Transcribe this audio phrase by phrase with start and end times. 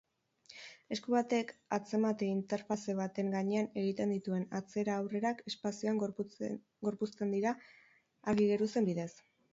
[0.93, 7.53] Esku batek atzemate-interfaze baten gainean egiten dituen atzera-aurrerak espazioan gorpuzten dira
[8.35, 9.11] argi-geruzen bidez.